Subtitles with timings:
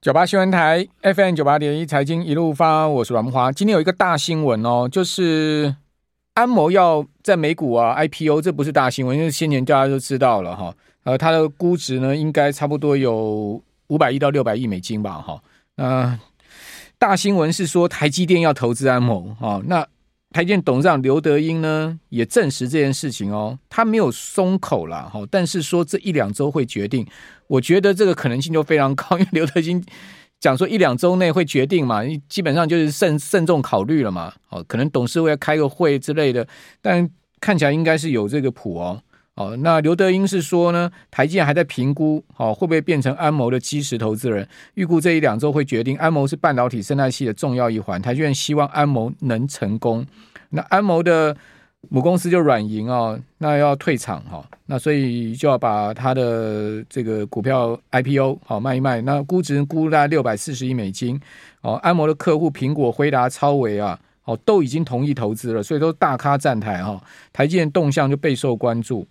[0.00, 3.52] 九八新闻台 FM 九八点一财经一路发，我是阮慕驊。
[3.52, 5.76] 今天有一个大新闻哦，就是
[6.32, 10.74] 安谋要在美股啊 IPO，这不是大新闻，因为先前大家都知道了哈。
[11.04, 15.38] 呃，它的估值呢，应该差不多有五百亿到六百亿美金吧，哈。
[15.76, 16.18] 那
[16.98, 19.86] 大新闻是说台积电要投资安谋啊，那。
[20.32, 27.04] 台积电董事长刘德英呢也证实这件事情哦，他没有松口了哈，但是说这一两周会决定，
[27.50, 29.84] 我觉得这个可能性就非常高， 因为刘德音
[30.38, 36.46] 讲说一两周内会决定嘛，基本上就是慎慎重考虑了嘛，哦，可能董事会要开个会之类的，
[36.80, 37.08] 但
[37.40, 39.02] 看起来应该是有这个谱哦。
[39.34, 44.46] 哦，那刘德英是说呢，台积电还在评估，哦，会不会变成安谋的基石投资人？
[44.74, 45.96] 预估这一两周会决定。
[45.96, 50.06] 安谋是半导体生态系的重要一环，台积电希望安谋能成功。
[50.50, 51.34] 那安谋的
[51.88, 59.00] 母公司就软银哦，那要退场哈，那所以就要把他的这个股票 IPO 好卖一卖。
[59.00, 61.20] 那估值估大概六百四十亿美金。
[61.62, 67.02] 哦，安摩的客户苹果、辉达、超维啊，哦，都已经同意投资了，所以都大咖站台哈。
[67.32, 69.06] 台积电动向就备受关注。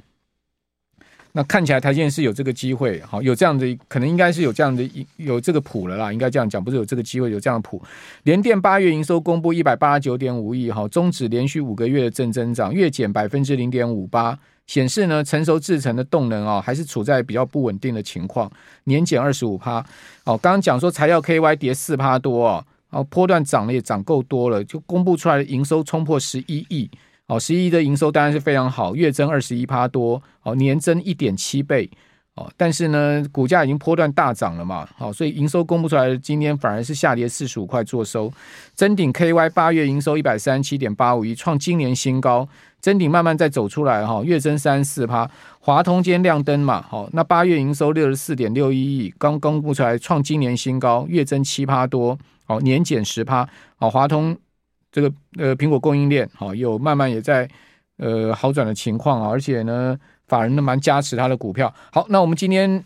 [1.34, 7.80] 那看起来台积电是有这个机会，好，有这样的可能，应该是有这样的有这个谱了啦，应该这样讲，不是有这个机会，有这样的谱。
[8.24, 18.52] 联电八月营收公布一百八十九点五亿，哈，终止连续五个月的正增长，月减百分之零点五八，显示呢成熟制程的动能啊，还是处在比较不稳定的情况，
[18.86, 19.86] 年减二十五趴。
[20.24, 26.90] 哦，刚刚讲说材料 KY 跌四趴多哦，然后波段涨了也涨够多了，就公布出来的营收冲破十一亿。
[27.30, 31.88] 哦，十一的营收当然是非常好，月增二十一趴多，哦，年增一点七倍，
[32.34, 38.34] 哦，但是呢，股价已经波段大涨了嘛，好，所以营收公布出来今天反而是下跌四十五块做收。
[38.74, 42.50] 增顶 KY 八月营收一百三十七点八五亿，创今年新高。
[42.80, 45.30] 增顶慢慢再走出来哈，月增三四趴。
[45.60, 54.36] 华通今天亮灯嘛，好，那八月营收六十四点六一亿，刚公布出来创今年新高，月增七趴多，哦，年减十趴，好，华通。
[54.92, 57.48] 这个呃，苹果供应链好，有慢慢也在
[57.98, 61.74] 呃好转的情况啊，而且呢，法人都蛮加持他的股票。
[61.92, 62.84] 好，那我们今天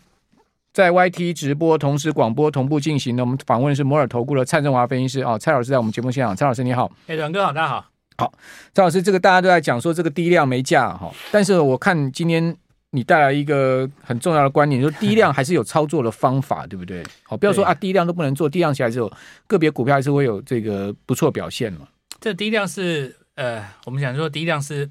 [0.72, 7.84] 在 YT 直播，同时广播同步进行的，我们访问的是摩尔投顾的蔡振华分析师啊，蔡老师在我们节目现场，蔡老师你好，哎，阮哥好，大家好，
[8.18, 8.32] 好，
[8.72, 12.56] 蔡老师，这个大家都在讲说这个低量没价哈，但是我看今天。
[12.96, 17.02] 你带来一个很重要的观点，就是低量还是有操作的方法，对不对？
[17.24, 19.10] 好，不要说啊，低量都不能做，低量起来之后，
[19.48, 21.88] 个别股票还是会有这个不错表现嘛。
[22.24, 24.88] 这低量是呃，我们想说低量是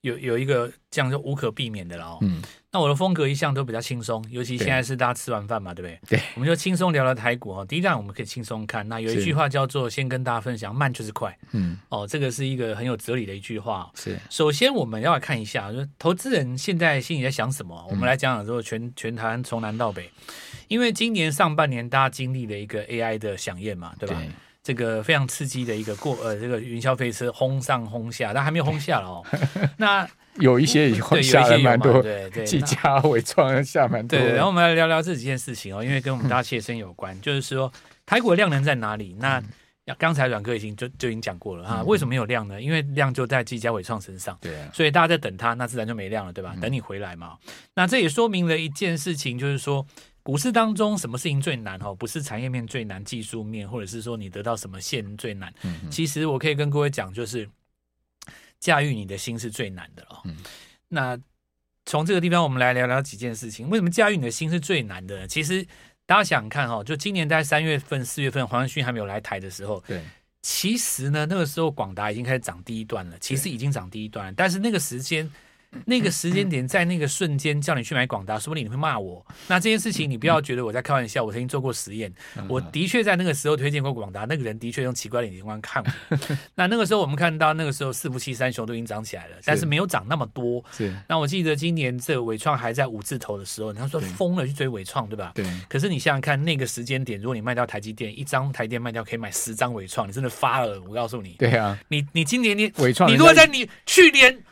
[0.00, 2.18] 有有一个这样就无可避免的了哦。
[2.22, 2.40] 嗯。
[2.72, 6.16] 那我的风格一向都比较轻松，尤其现在是大家吃完饭嘛，对不对？
[6.16, 7.66] 对，我们就轻松聊聊台股哦。
[7.66, 8.88] 第一站我们可以轻松看。
[8.88, 11.38] 那有一句话叫做“先跟大家分享，慢就是快”。
[11.52, 13.90] 嗯，哦，这个是一个很有哲理的一句话。
[13.94, 17.78] 是，首先我们要来看一下，就是投资人现在心里在想什么。
[17.82, 20.10] 嗯、我们来讲讲说全全台湾从南到北，
[20.68, 24.16] 因为今年上半年大家经历了一个 AI 的响应嘛，对吧？
[24.16, 24.30] 对，
[24.64, 29.22] 这个非常刺激的一个过呃，这个云霄飞车轰上轰下，但还没有轰下了哦。
[29.76, 34.18] 那有一些以后下了蛮多，对对， 技嘉纬创下蛮多。
[34.18, 37.14] 对，然后我们来聊聊这几件事情哦，因为跟我们大家切身有关。
[37.14, 37.70] 嗯、 就是说，
[38.06, 39.14] 台股的量能在哪里？
[39.18, 39.40] 那
[39.98, 41.82] 刚才阮哥已经就就已经讲过了哈。
[41.82, 42.58] 为什么没有量呢？
[42.58, 46.56] 因为量就在技嘉伟创身上，对、啊，所以大家在等它，那自然就没量了，对吧？
[46.58, 47.36] 等你回来嘛。
[47.46, 49.86] 嗯、那这也说明了一件事情，就是说，
[50.24, 51.78] 股市当中什么事情最难？
[51.78, 55.54] 哈，不是产业面最难，技术面，或者是说你得到什么线最难。
[55.62, 57.48] 嗯、其实我可以跟各位讲，就是。
[58.60, 60.22] 驾驭你的心是最难的哦。
[60.24, 60.38] 嗯，
[60.88, 61.18] 那
[61.84, 63.68] 从这个地方，我们来聊聊几件事情。
[63.68, 65.28] 为什么驾驭你的心是最难的？
[65.28, 65.62] 其实
[66.06, 70.02] 大家想想看哈，就今年在三月份、四月份，黄仁勋还没有来台的时候，对，
[70.40, 73.18] 其实呢，那个时候广达已经开始涨第一段了。
[73.18, 75.30] 其实已经涨第一段了，但是那个时间。
[75.86, 79.24] 那个时间点，在那个瞬间叫你去买广达，说不定你会骂我。
[79.48, 82.12] 那这件事情你不要觉得我在开玩笑，我曾经做过实验，
[82.48, 86.18] 我的确在那个时候推荐过广达，那个人的确用奇怪的眼光看我。
[86.54, 90.64] 那那个时候我们看到那个时候四福七三雄都已经涨起来了，但是没有涨那么多。
[90.72, 90.94] 是。
[91.08, 95.32] 那我记得今年这个纬创还在五字头的时候，他说疯了去追伟创，对吧？
[95.34, 95.44] 对。
[95.68, 100.80] 可是你想想看，那个时间点，如果你卖掉台积电，一张台电卖掉可以买十张伟创，你真的发了。
[100.88, 101.30] 我告诉你。
[101.38, 101.78] 对啊。
[101.88, 104.42] 你你今年你伟创，你如果在你去年。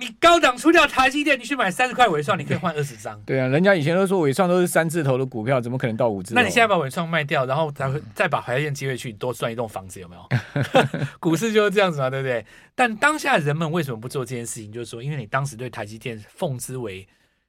[0.00, 3.20] 你高档出掉台积电，你去买三十块伟创，你可以换二十张。
[3.22, 6.34] 对啊，人家以前都说伟创都是三字头的股票，怎么可能到五字？
[6.34, 10.28] 那你现在把伟创卖掉，然后再再把台积电接回去，多赚一栋房子，有没有？
[11.18, 12.46] 股市就是这样子嘛，对不对？
[12.76, 14.70] 但当下人们为什么不做这件事情？
[14.70, 17.04] 就是说，因为你当时对台积电奉之为，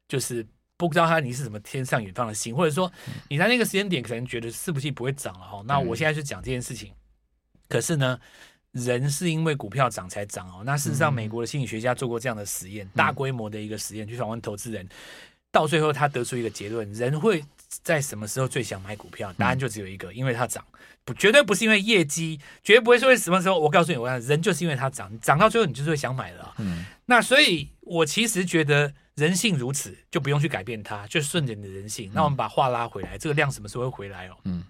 [0.08, 0.44] 就是
[0.76, 2.92] 不知道它你是什么天上远方的星，或者说
[3.28, 5.62] 你在那个时间点可能觉得是不是不会涨了哈。
[5.68, 6.92] 那我现在去讲这件事情，
[7.68, 8.20] 可是呢？
[8.72, 10.64] 人是因为股票涨才涨哦。
[10.66, 14.88] 那事实上，美国的心理学家做过这样的实验，大规模的一个实验，去访问投资人。
[15.52, 17.44] 到最后他得出一个结论：人会
[17.82, 19.34] 在什么时候最想买股票？
[19.34, 20.64] 答案就只有一个，因为它涨，
[21.04, 23.60] 不绝对不是因为业绩，绝对不会说什么时候。
[23.60, 26.54] 我告诉你，我讲人就是因为它涨，涨到最后你就是会想买了。
[26.60, 32.12] 嗯，那所以我其实觉得人性如此，就不用去改变它，就顺着你的人性。
[32.14, 34.38] 那我们把话拉回来，这个量什么时候会回来哦？
[34.44, 34.64] 嗯。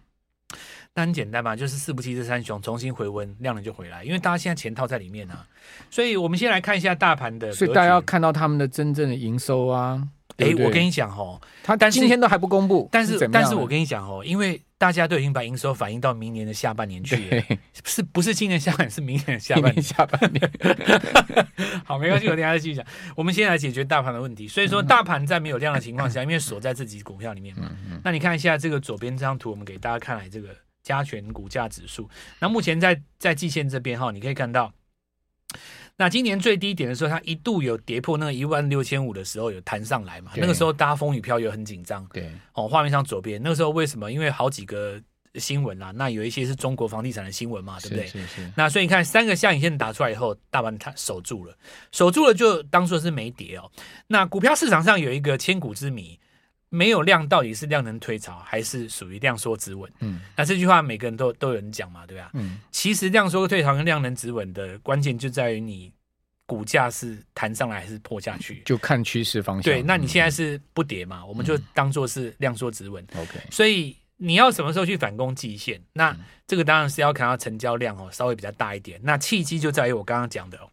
[0.95, 5.45] 那很简单嘛，就是四不七这三雄重新回温，量能就回来，因为大家现在钱套在里面啊。
[5.89, 10.07] 所以我们先来看一下大盘的，所以大家要看到他们的真正的营收啊。
[10.37, 17.43] 哎、欸，我跟你讲哦，他但今天都还不公布，但是但是我跟你讲哦，因为大家都已经把营收反映到明年的下半年去了，
[17.83, 20.51] 是不是今年下半年，是明年的下半年下半年。
[21.83, 22.85] 好，没关系，我等下再继续讲。
[23.17, 24.47] 我们先来解决大盘的问题。
[24.47, 27.69] 所以说，大盘在没有量的情况下，因为锁在自己股票里面嘛。
[28.03, 30.49] 那你看一下这个左边这张图，我们给大家看来这个。
[30.83, 32.09] 加权股价指数，
[32.39, 34.73] 那目前在在季线这边哈，你可以看到，
[35.97, 40.31] 那今年最低点的时候，它一度有跌破那个一万六千五的时候，有弹上来嘛？
[40.35, 42.05] 那个时候大家风雨飘摇，很紧张。
[42.13, 44.11] 对，哦，画面上左边那个时候为什么？
[44.11, 44.99] 因为好几个
[45.35, 48.07] 新闻啦，那有一些是中国房地产的新闻嘛，对不对？
[48.07, 48.51] 是是是。
[48.55, 51.53] 那所以你看三个下影线打出来以后，大盘它守住了，
[51.91, 53.69] 守住了就当做是没跌哦。
[54.07, 56.17] 那股票市场上有一个千古之谜。
[56.69, 59.91] 没有量到底是量能退潮还是属于量缩止稳？
[59.99, 62.29] 嗯，那这句话每个人都都有人讲嘛，对吧？
[62.33, 65.91] 嗯，其实量缩退潮跟量能止稳的关键就在于你
[66.45, 69.63] 股价是弹上来还是破下去，就看趋势方向。
[69.63, 71.21] 对，那你现在是不跌嘛？
[71.21, 73.03] 嗯、我们就当做是量缩止稳。
[73.15, 75.81] OK，、嗯、所以你要什么时候去反攻季线？
[75.93, 76.15] 那
[76.47, 78.99] 这个当然是要看到成交量哦，稍微比较大一点。
[79.03, 80.69] 那契机就在于我刚刚讲的哦。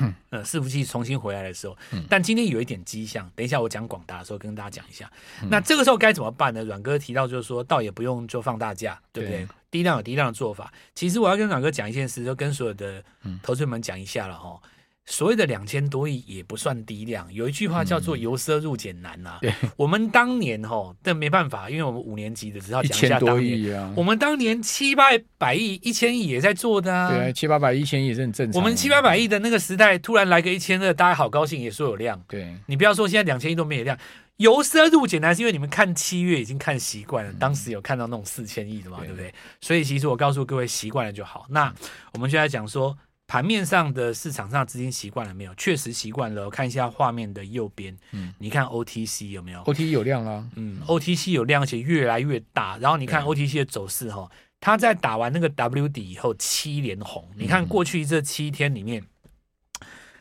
[0.00, 5.10] 嗯，呃，伺服器重新回来的时候，嗯，但今天有一点迹象，等一下我讲广达的时候跟大家讲一下。
[5.42, 6.64] 嗯、那这个时候该怎么办呢？
[6.64, 9.44] 阮哥提到就是说，倒也不用就放大假，对不对？
[9.44, 10.72] 对低量有低量的做法。
[10.94, 13.02] 其实我要跟阮哥讲一件事，就跟所有的
[13.42, 14.60] 投资们讲一下了哈。
[14.64, 14.70] 嗯
[15.10, 19.52] 所谓的两千多亿也不算低量，有一句话叫做“由奢入俭难”呐、嗯。
[19.76, 23.92] 我们当年哈，但没办法，因为我们五年级的只要讲一下当年啊。
[23.96, 27.10] 我们当年七八百亿、一千亿也在做的啊。
[27.10, 28.62] 对，七八百亿、一千亿也是很正常。
[28.62, 32.22] 我们七八百亿的那个时代，突然来个一千二，大家好高兴，也说有量。
[32.28, 33.98] 对，你不要说现在两千亿都没有量，
[34.36, 39.34] 由奢入俭难是因为你们看七月已经看习惯了，当时有看到那种四千亿的嘛，对不对？
[39.60, 41.46] 所以其实我告诉各位，习惯了就好。
[41.48, 41.74] 那
[42.12, 42.96] 我们就来讲说。
[43.30, 45.54] 盘面上的市场上资金习惯了没有？
[45.54, 46.50] 确实习惯了。
[46.50, 52.76] 看一下画面的右边，嗯，你看 OTC 有没有？OTC 有量啦，嗯，OTC 有量，而且越来越大。
[52.78, 54.28] 然后你看 OTC 的走势哈，
[54.58, 57.30] 它在打完那个 W 底以后七连红。
[57.36, 59.00] 你看过去这七天里面，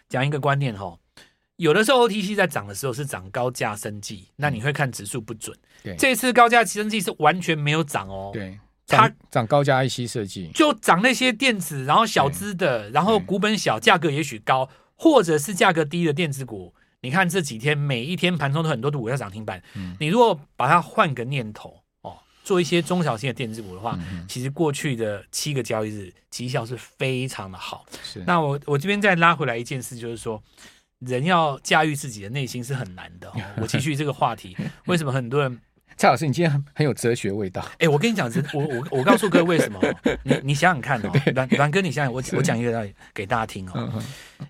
[0.07, 0.95] 讲一个观念哈，
[1.55, 5.57] 有的时候 OTC 在涨的时候是涨高价生技，那你会看指数不准。
[5.81, 8.29] 对，这次高价生技是完全没有涨哦。
[8.31, 8.59] 对。
[8.97, 16.73] 它涨高价 IC 设计，就涨那些电子，然后小资的，然后股本小，价格也许高，或者是价格低的电子股。
[17.01, 19.61] 你看这几天每一天盘中都很多的股票涨停板。
[19.75, 27.85] 嗯，你如果把它换个念头哦，做一些中小型的电子股的话，嗯、其实过去的七个交易日绩效是非常的好。
[28.03, 30.43] 是，那我我这边再拉回来一件事，就是说
[30.99, 33.29] 人要驾驭自己的内心是很难的。
[33.29, 34.57] 哦、我继续这个话题，
[34.87, 35.61] 为什么很多人？
[35.99, 37.61] 蔡老师，你今天很有哲学味道。
[37.73, 39.77] 哎、欸，我跟你讲，我我我告诉各位为什么？
[40.23, 43.91] 你你想想看哦，阮阮哥，你想想，我我讲一个道理给大家听哦。
[43.93, 44.01] 嗯、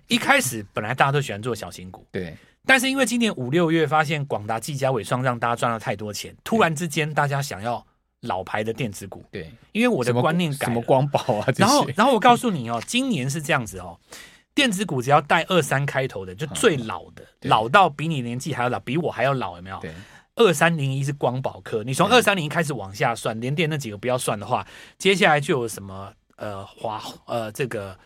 [0.06, 2.36] 一开始本来大家都喜欢做小型股，对。
[2.64, 7.84] 但是因为今年五六月发现广达、技嘉、伟创让大家赚了太多钱，突然之间大家想要
[8.20, 9.50] 老牌的电子股，对。
[9.72, 13.98] 因为我的观念改了，什么光宝啊，然后然后我告诉你哦，今年是这样子哦，
[14.54, 19.82] 电子股只要带二三开头的，就最老的，嗯、老到比你年纪还要老，比我还要老，有没有？
[20.34, 20.46] 对。
[20.46, 27.98] 二三零一是光宝科，你从二三零一开始往下算，联电那几个不要算的话，接下来就有什么呃华呃这个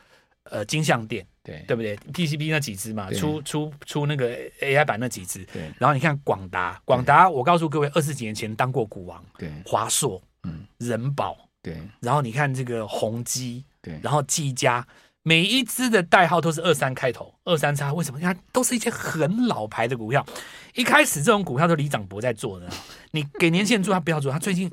[0.45, 5.71] 呃金像电，对对不对？PCB 那几只嘛，出出出那个 AI 版那几只，对。
[5.79, 9.53] 然后你看广达，广达我告诉各位，二十几年前当过股王，对。
[9.65, 11.81] 华硕，嗯，人保，对。
[12.01, 14.01] 然后你看这个宏基，对。
[14.03, 14.87] 然后技嘉。
[15.27, 18.21] 每一支的代号都是二三开头，二三叉，为什么？
[18.21, 20.25] 它都是一些很老牌的股票。
[20.75, 22.69] 一开始这种股票都李长博在做的，
[23.13, 24.31] 你给年轻人做，他不要做。
[24.31, 24.71] 他最近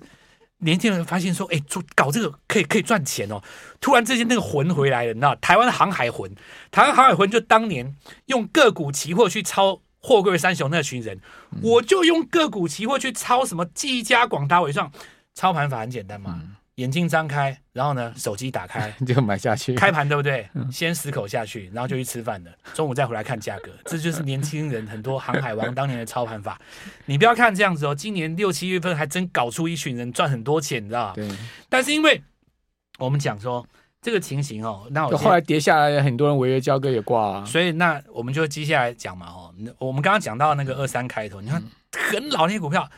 [0.57, 3.41] 年轻人发现说，哎，做搞这个可以可以赚钱哦。
[3.79, 5.33] 突然之间那个魂回来了，你知道？
[5.35, 6.29] 台湾的航海魂，
[6.69, 11.17] 台湾航海魂就当年用个股期货去抄货柜三雄那群人，
[11.51, 14.91] 嗯、我就用个股期货去抄什么技嘉、广达、纬创，
[15.33, 16.37] 操盘法很简单嘛。
[16.41, 19.75] 嗯眼睛张开，然后呢，手机打开 就买下去。
[19.75, 20.49] 开盘对不对？
[20.71, 22.51] 先十口下去，然后就去吃饭了。
[22.73, 26.59] 中午再回来看价格， 这就是年轻人很多航海王当年的操盘法。
[27.05, 31.13] 你不要看这样子哦，今年六七月份还真搞出一群人赚很多钱，你知道吗？
[31.15, 31.29] 对。
[31.69, 32.19] 但是因为
[32.97, 33.63] 我们讲说，
[34.01, 37.45] 这个情形哦，那我就后来跌下来，很多人违约交割也挂啊。
[37.45, 41.61] 所以那我们就接下来讲嘛哦，我们刚刚讲到那个二三开头，你看
[42.09, 42.89] 很老那些股票，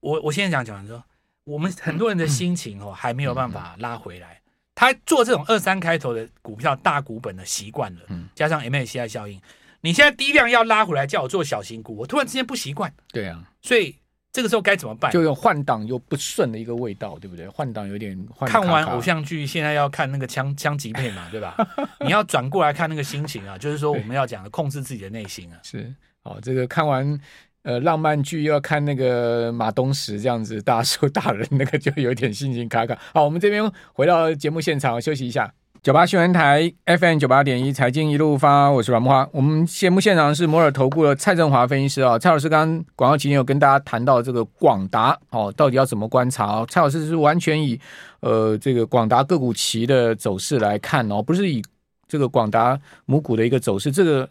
[0.00, 1.04] 我我现在讲讲说，
[1.44, 4.40] 我们很多人的心情哦还没有办法拉回来。
[4.74, 8.00] 他做这种二三开头的股票大股本的习惯了，
[8.34, 9.40] 加上 MACI 效应，
[9.82, 12.92] 你现在低量要拉回来叫我做小型股，我突然之间不习惯。
[13.12, 13.94] 对啊，所以
[14.32, 15.12] 这个时候该怎么办？
[15.12, 17.46] 就有换挡又不顺的一个味道，对不对？
[17.46, 18.18] 换挡有点。
[18.46, 21.56] 看完偶像剧，现在要看那个枪枪击片嘛，对吧？
[22.04, 25.60] 你要转过来看那个心情啊，就是说我们要讲的控制自己的内心啊。
[25.62, 27.20] 是，好，这个看完。
[27.64, 32.94] 呃，浪漫剧又要看那个马东石这样子大叔大人，那个就有点心情卡卡。
[33.14, 35.50] 好，我们这边回到节目现场休息一下。
[35.82, 39.26] 九八新闻台 FM 九八点一财经一路发，我是阮木花。
[39.32, 46.66] 我们节目现场是摩尔投顾的蔡振华分析师啊，蔡老师刚刚广告期间有跟大家谈到这个广达哦，到底要怎么观察哦？
[46.68, 47.80] 蔡老师是完全以
[48.20, 51.62] 呃这个广达个股期的走势来看哦，不是以
[52.06, 54.28] 这个广达母股的一个走势这个。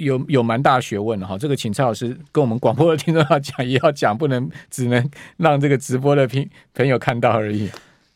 [0.00, 7.70] 有有蛮大学问的哈，这个请蔡老师跟我们广播的听众要讲，也要讲，不能只能让这个直播的朋朋友看到而已。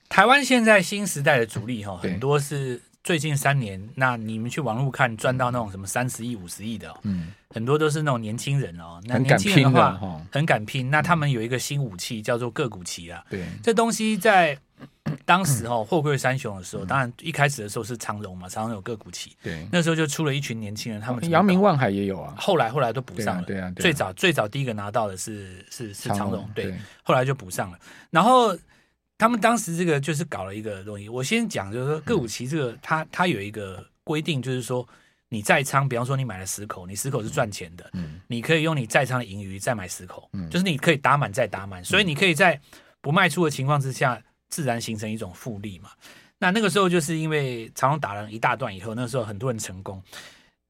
[0.08, 10.90] 台湾现在新时代的主力哈，很多是最近三年，那你们去网络看赚到那种什么三十亿、五十亿的，嗯，很多都是那种年轻人哦，那年轻人的话很敢拼的，很敢拼。
[10.90, 14.58] 那他们有一个新武器叫做个股期啊，对，这东西在。
[15.26, 27.78] 当时哦， 货柜三雄的时候，当然一开始的时候是长荣嘛，长荣有个股期，对，那时候就出了一群年轻人，他们阳明万海也有啊，后来后来都补上了，对啊，最早最早第一个拿到的是是是长荣，对，后来就补上了。
[28.10, 28.54] 然后
[29.18, 34.86] 他们当时这个就是搞了一个东西，我先讲就是说个股期这个，它它有一个规定，就是说
[35.28, 42.60] 你在仓，比方说你买了十口，你十口是赚钱的，嗯，你可以用你在仓的盈余再买十口，嗯，就是你可以打满再打满，所以你可以在
[43.00, 44.22] 不卖出的情况之下。
[44.50, 45.90] 自然形成一种复利嘛，
[46.38, 50.00] 那那个时候就是因为长荣打了一大段以后，那个时候很多人成功。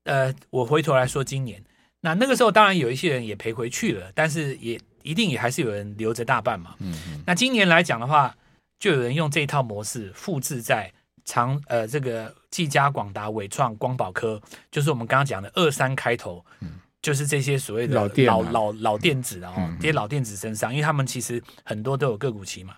[0.04, 1.62] 呃，我回头来说今年，
[2.00, 6.74] 那那个时候当然有一些人也赔回去了，但是也一定也还是有人留着大半嘛。
[6.80, 7.22] 嗯嗯。
[7.24, 8.34] 那今年来讲的话，
[8.80, 10.92] 就有人用这一套模式复制在
[11.24, 14.42] 长呃这个技嘉、广达、伟创、光宝科，
[14.72, 22.74] 就是我们刚刚讲的二三开头，嗯，就是这些所谓的老电老老老电子啊，这些老电子身上，因为他们其实很多都有个股期嘛。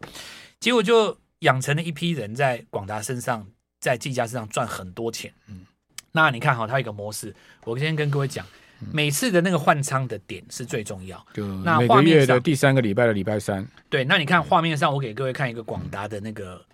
[0.60, 3.46] 结果就养成了一批人在广达身上，
[3.80, 5.32] 在技嘉身上赚很多钱。
[5.48, 5.66] 嗯，
[6.12, 8.46] 那你看哈，它有一个模式，我先跟各位讲，
[8.92, 11.24] 每次的那个换仓的点是最重要。
[11.32, 13.66] 就那每个月的第三个礼拜的礼拜三。
[13.88, 16.64] 对，那你看画面上，我给各位看一个广达的那个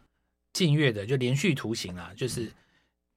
[0.52, 2.50] 近月的就连续图形啊，就是。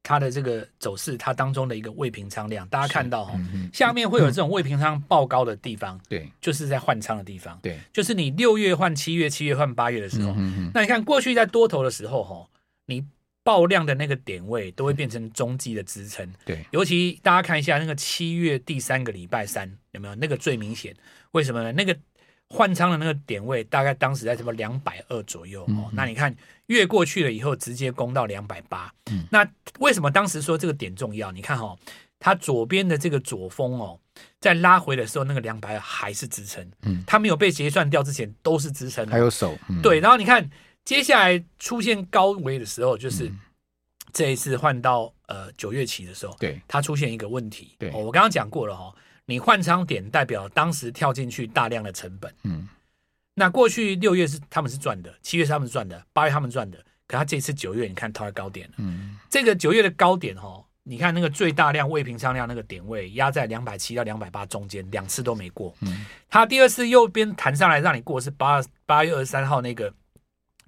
[0.07, 3.33] 它的这个走势，它当中的一个未平仓量，大家看到哈，
[3.73, 10.35] 下面会有这种未平仓爆高的地方，对，就是在换仓的地方，对，就是你六月换七月，七月换八月的时候，
[10.75, 12.47] 那你看过去在多头的时候哈，
[12.85, 13.03] 你
[13.45, 20.15] 爆量的那个点位都会变成中继的支撑，对，尤其大家看一下那个七月第三个礼拜三有没有？
[20.15, 20.93] 那个最明显？
[21.31, 21.63] 为什么？
[21.63, 21.71] 呢？
[21.71, 21.97] 那个。
[22.47, 26.33] 换仓的那个点位大概当时在什么两百二左右哦，那你看
[26.67, 29.25] 越过去了以后直接攻到两百八，嗯。
[29.31, 29.45] 那
[29.79, 31.31] 为什么当时说这个点重要？
[31.31, 31.75] 你看哈，
[32.19, 33.99] 它左边的这个左峰哦，
[34.39, 40.47] 在拉回的时候那个两百二还是支撑，嗯，它没有被结算掉之前都是支撑，还有手，对，然后你看
[40.85, 43.29] 接下来出现高位的时候，就是
[44.13, 48.93] 这一次换到呃九月起的时候，对，它出现一个问题，对，我刚刚讲过了哈。
[49.27, 52.69] 你换仓点代表当时跳进去大量的成本，嗯，
[53.33, 56.77] 那过去六月是他们是赚的，七月是他们是赚的，八月他们赚的，
[57.07, 69.91] 可他这次九月你看套在高点了，嗯，这个九月的高点哈，你看那个最大量未平仓量那个点位压在两百七到两百八中间，两次都没过，嗯，他第二次右边弹上来让你过是八八月二十三号那个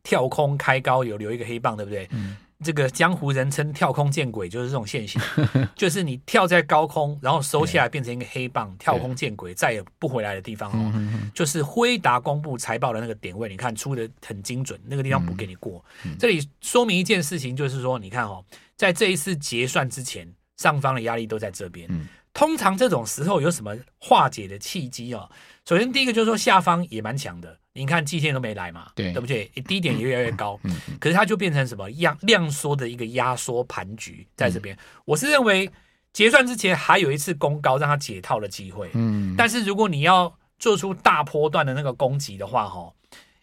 [0.08, 2.08] 跳空开高有留一个黑棒，对不对？
[2.12, 2.38] 嗯。
[2.64, 5.22] 这个江湖人称跳空见鬼，就是这种现象，
[5.76, 11.32] 就是你跳在高空，然后收下来变成一个黑棒，跳空见鬼，再也不回来的地方哦。
[11.36, 15.84] 就是辉达公布财报的那个点位，你看出的很精准，那个地方不给你过。
[16.18, 18.44] 这里说明一件事情，就是说，你看哦，
[18.76, 21.88] 在这一次结算之前，上方的压力都在这边。
[22.34, 25.30] 通常这种时候有什么化解的契机哦？
[25.64, 29.46] 首先第一个就是说下方也蛮强的，你看季线都没来嘛，对，对不对？
[29.68, 34.76] 低点也越来越高，嗯，可是它就变成什么量量缩的一个压缩盘局在这边。
[34.76, 35.70] 嗯，我是认为
[36.12, 42.92] 结算之前还有一次攻高让它解套的机会，嗯，但是如果你要做出大波段的那个攻击的话，哈。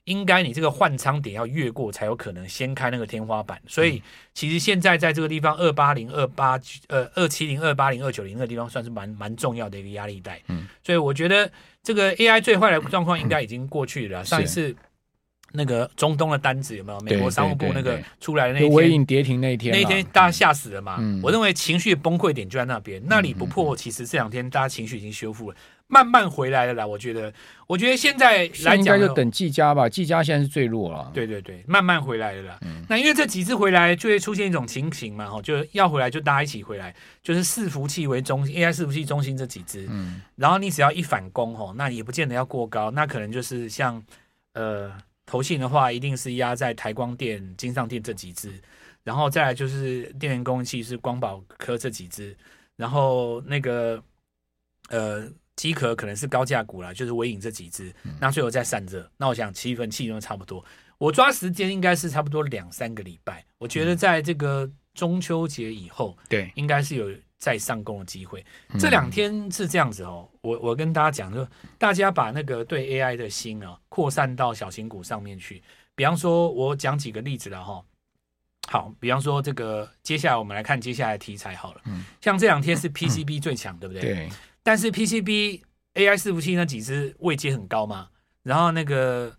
[0.05, 4.03] 应该你这个换仓点要越过才有可能掀开那个天花板，所以
[4.35, 11.51] 其实现在在这个地方二八零二八呃二七零二八零二九零那个地方算是蛮蛮重要的一个压力带，嗯，所以我觉得
[11.83, 14.23] 这个 AI 最坏的状况应该已经过去了。
[14.25, 14.77] 上一次
[15.53, 17.01] 那个中东的单子有没有？
[17.01, 20.97] 美国商务部那个出来的那天，微影跌停那一天，那一天大家吓死了嘛。
[20.99, 25.57] 嗯、我认为情绪崩溃点就在那边，那里不破，其实这两天大家情绪已经修复了。
[25.87, 27.33] 慢慢回来了啦，我觉得，
[27.67, 29.87] 我觉得现在来讲，应该就等技嘉吧。
[29.87, 31.11] 技嘉现在是最弱了。
[31.13, 32.59] 对对对，慢慢回来了啦。
[32.63, 39.87] 嗯、那因为这几次回来就会出现一种情形嘛，哈，就要回来就大家一起回来，就是伺服器为中心，AI 伺服器中心这几只。
[39.91, 40.23] 嗯。
[40.37, 44.03] 然后你只要一反攻，吼，那也不见得要过高，那可能就是像
[44.55, 44.91] 呃
[45.27, 48.51] 投信的话，一定是压在台光电、金上电这几只，
[49.03, 52.35] 然后再来就是电源供应器是光宝科这几只，
[52.75, 54.03] 然后那个
[54.89, 55.29] 呃。
[55.57, 59.09] 机壳可能是高价股啦，就是微影这几只，那最后再散热。
[59.17, 60.65] 那我想气氛气都差不多，
[60.99, 63.45] 我抓时间应该是差不多两三个礼拜。
[63.59, 67.09] 我觉得在这个中秋节以后，对，应该是有
[67.39, 68.45] 再上攻的机会。
[68.79, 71.47] 这两天是这样子哦，我我跟大家讲，就
[71.79, 75.63] 大家把那个对 AI 的心啊扩散到小型股上面去。
[75.95, 77.85] 比方说，我讲几个例子了哈。
[78.67, 81.83] 好，比方说这个，接下来我们来看接下来的题材好了。
[82.21, 84.03] 像这两天是 PCB 最强，对不对？
[84.03, 84.29] 对。
[84.65, 85.61] 但是 PCB
[85.95, 88.09] AI 伺服器那几只位阶很高嘛，
[88.43, 89.33] 然后那个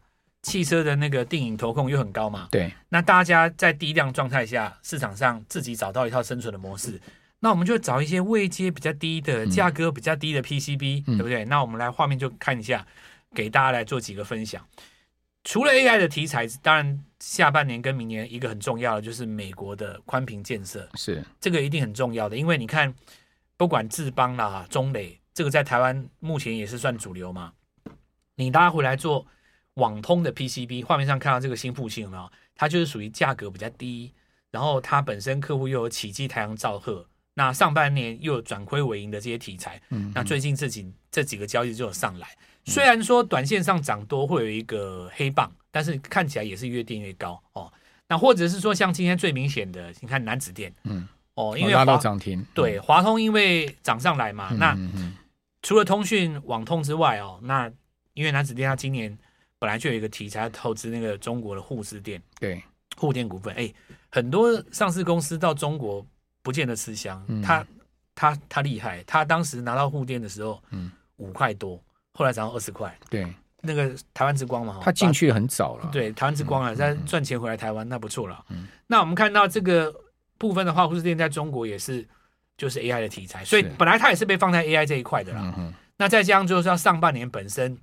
[0.44, 7.02] 汽车的那个电影投控又很高嘛，对，那大家在低量状态下，市场上自己找到一套生存的模式，
[7.40, 11.44] 那我们就找一些位阶比较低的、价格比较低的 PCB，、嗯、对不对？
[11.46, 12.86] 那我们来画面就看一下，
[13.34, 14.64] 给大家来做几个分享。
[15.44, 22.94] 除了 AI 的题材，当然下半年跟明年一个很重要的就是美国的宽频建设，是这个一定很重要的，因为你看。
[23.58, 27.54] 不管智邦啦、中磊，这个在台湾目前也是算主流嘛。
[28.36, 29.26] 你拉回来做
[29.76, 32.30] 网通的 PCB，画面上看到这个新复兴有没有？
[32.56, 34.14] 它就是属于价格比较低，
[34.52, 39.82] 然后它本身客户又有起基、太阳、兆赫，那上半年又有转亏为盈的这些题材。
[39.90, 42.28] 嗯，那最近这几这几个交易就有上来。
[42.66, 47.72] 虽然说短线上涨多会有一个黑棒，但是看起来也是越垫越高哦。
[48.08, 51.08] 那或者是说像今天最明显的，你看南子店，嗯。
[51.36, 54.78] 哦，因为拉到涨停，对，华通因为涨上来嘛，嗯、那、
[55.62, 57.70] 除了通讯、网通之外哦，那
[58.14, 59.16] 因为南子电它今年
[59.60, 62.64] 本来就有一个题材投资那个中国的护士电，对，
[62.96, 63.70] 沪电股份，哎，
[64.10, 66.06] 很多上市公司到中国
[66.42, 67.68] 不见得吃香，嗯、他
[68.16, 71.78] 他他厉害，他当时拿到沪电的时候，嗯，五块多，
[72.14, 73.28] 后来涨到二十块，对，
[73.60, 79.94] 那个台湾之光嘛，他进去很早了，对，台湾之光啊，再赚钱回来台湾那不错了，嗯，那我们看到这个。
[80.38, 82.08] 部分的话，富士电在中国也是
[82.58, 85.54] 就是 AI 的题材，所以本来它也是被放在 AI 这一块的啦。
[85.58, 87.78] 嗯、那再加上就是说上半年本身，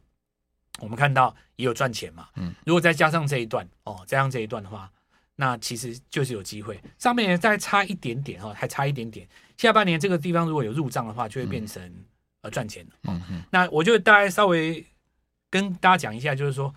[0.80, 2.28] 我们看到也有赚钱嘛。
[2.36, 4.90] 嗯，如果再加上这一段哦，加上这一段的话，
[5.36, 6.80] 那其实就是有机会。
[6.98, 9.26] 上半年再差一点点哦，还差一点点。
[9.56, 12.04] 下半年这个地方如果有入账的话，就会变成、嗯、
[12.42, 12.92] 呃赚钱的。
[13.04, 13.42] 嗯嗯。
[13.50, 14.84] 那我就大概稍微
[15.48, 16.74] 跟大家讲一下，就是说，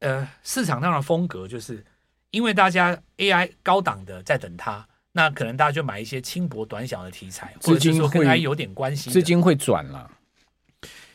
[0.00, 1.84] 呃，市场上的风格就是。
[2.30, 10.10] 因为大家 AI 高档的在等它，那可能大家就买一些轻薄短小的题材，或者是说跟 AI 有点关系，资金会转了。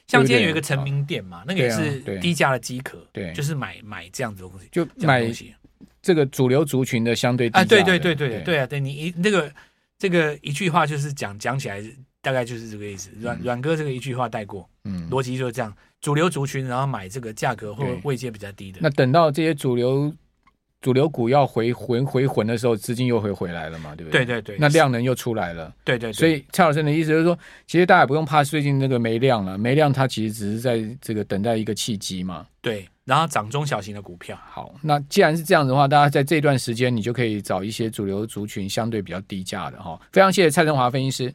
[0.08, 5.23] 像今天有一个成名店嘛，那个也是低价的机壳，对，就是买买这样子的东西，就买
[6.02, 7.47] 这个主流族群的相对。
[7.49, 9.52] 啊，对对对对对啊，对你一那个
[9.97, 11.82] 这个一句话就是讲讲起来
[12.21, 13.10] 大概就是这个意思。
[13.21, 18.80] 阮阮哥这个一句话带过，嗯，逻辑就是这样，主流族群然后买这个价格或位阶比较低的。
[18.82, 20.12] 那等到这些主流。
[20.84, 24.26] 主流股要回魂回魂的时候，资金又会回来了嘛，对不对？
[24.26, 24.58] 对对对。
[24.60, 26.13] 那量能又出来了，对对，对。
[26.13, 32.46] 所以蔡老师的意思就是说，其实大家不用怕最近那个没量了，没量它其实只是在这个等待一个契机嘛。
[32.62, 34.38] 对，然后涨中小型的股票。
[34.46, 39.98] 好，那既然是这样的话，大家在这段时间你就可以找一些主流族群相对比较低价的哈。
[40.12, 41.32] 非常谢谢蔡振华分析师。